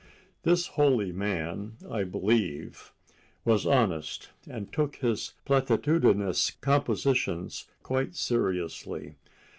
[0.41, 2.91] This holy man, I believe,
[3.45, 9.17] was honest, and took his platitudinous compositions quite seriously.